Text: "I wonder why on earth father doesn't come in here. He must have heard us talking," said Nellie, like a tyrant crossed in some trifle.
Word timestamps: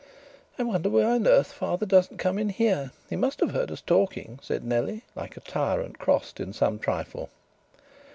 "I 0.57 0.63
wonder 0.63 0.89
why 0.89 1.03
on 1.03 1.27
earth 1.27 1.51
father 1.53 1.85
doesn't 1.85 2.17
come 2.17 2.39
in 2.39 2.49
here. 2.49 2.89
He 3.07 3.15
must 3.15 3.39
have 3.39 3.51
heard 3.51 3.69
us 3.69 3.81
talking," 3.81 4.39
said 4.41 4.63
Nellie, 4.63 5.03
like 5.15 5.37
a 5.37 5.41
tyrant 5.41 5.99
crossed 5.99 6.39
in 6.39 6.53
some 6.53 6.79
trifle. 6.79 7.29